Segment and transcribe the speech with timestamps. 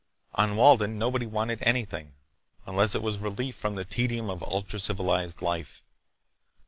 [0.33, 2.15] On Walden nobody wanted anything,
[2.65, 5.83] unless it was relief from the tedium of ultra civilized life.